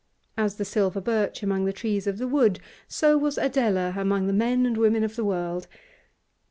As 0.35 0.55
the 0.55 0.65
silver 0.65 0.99
birch 0.99 1.43
among 1.43 1.65
the 1.65 1.71
trees 1.71 2.07
of 2.07 2.17
the 2.17 2.27
wood, 2.27 2.59
so 2.87 3.19
was 3.19 3.37
Adela 3.37 3.93
among 3.95 4.25
the 4.25 4.33
men 4.33 4.65
and 4.65 4.75
women 4.75 5.03
of 5.03 5.15
the 5.15 5.23
world. 5.23 5.67